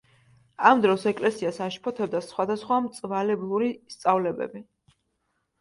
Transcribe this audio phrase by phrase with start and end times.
[0.69, 4.65] ამ დროს ეკლესიას აშფოთებდა სხვადასხვა მწვალებლური სწავლებები.